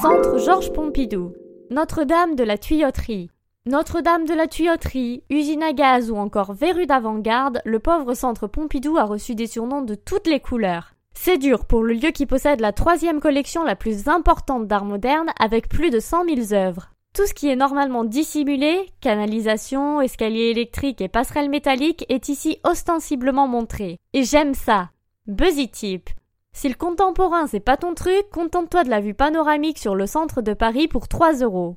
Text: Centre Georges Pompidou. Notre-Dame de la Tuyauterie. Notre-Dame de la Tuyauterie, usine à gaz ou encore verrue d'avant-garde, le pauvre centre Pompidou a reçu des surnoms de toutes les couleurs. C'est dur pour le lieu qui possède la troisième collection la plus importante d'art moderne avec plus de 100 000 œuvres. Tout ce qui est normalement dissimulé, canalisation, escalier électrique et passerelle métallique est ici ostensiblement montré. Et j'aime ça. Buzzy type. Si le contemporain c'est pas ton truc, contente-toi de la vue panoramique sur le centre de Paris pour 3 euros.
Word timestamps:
Centre 0.00 0.38
Georges 0.38 0.72
Pompidou. 0.72 1.34
Notre-Dame 1.68 2.34
de 2.34 2.42
la 2.42 2.56
Tuyauterie. 2.56 3.28
Notre-Dame 3.66 4.24
de 4.24 4.32
la 4.32 4.46
Tuyauterie, 4.46 5.24
usine 5.28 5.62
à 5.62 5.74
gaz 5.74 6.10
ou 6.10 6.16
encore 6.16 6.54
verrue 6.54 6.86
d'avant-garde, 6.86 7.60
le 7.66 7.80
pauvre 7.80 8.14
centre 8.14 8.46
Pompidou 8.46 8.96
a 8.96 9.04
reçu 9.04 9.34
des 9.34 9.46
surnoms 9.46 9.82
de 9.82 9.94
toutes 9.94 10.26
les 10.26 10.40
couleurs. 10.40 10.94
C'est 11.12 11.36
dur 11.36 11.66
pour 11.66 11.82
le 11.82 11.92
lieu 11.92 12.12
qui 12.12 12.24
possède 12.24 12.60
la 12.60 12.72
troisième 12.72 13.20
collection 13.20 13.62
la 13.62 13.76
plus 13.76 14.08
importante 14.08 14.66
d'art 14.66 14.86
moderne 14.86 15.32
avec 15.38 15.68
plus 15.68 15.90
de 15.90 16.00
100 16.00 16.24
000 16.48 16.54
œuvres. 16.54 16.92
Tout 17.14 17.26
ce 17.26 17.34
qui 17.34 17.50
est 17.50 17.56
normalement 17.56 18.04
dissimulé, 18.04 18.86
canalisation, 19.02 20.00
escalier 20.00 20.44
électrique 20.44 21.02
et 21.02 21.08
passerelle 21.08 21.50
métallique 21.50 22.06
est 22.08 22.30
ici 22.30 22.56
ostensiblement 22.64 23.48
montré. 23.48 23.98
Et 24.14 24.24
j'aime 24.24 24.54
ça. 24.54 24.88
Buzzy 25.26 25.68
type. 25.68 26.08
Si 26.52 26.68
le 26.68 26.74
contemporain 26.74 27.46
c'est 27.46 27.60
pas 27.60 27.76
ton 27.76 27.94
truc, 27.94 28.28
contente-toi 28.32 28.84
de 28.84 28.90
la 28.90 29.00
vue 29.00 29.14
panoramique 29.14 29.78
sur 29.78 29.94
le 29.94 30.06
centre 30.06 30.42
de 30.42 30.52
Paris 30.52 30.88
pour 30.88 31.06
3 31.08 31.38
euros. 31.38 31.76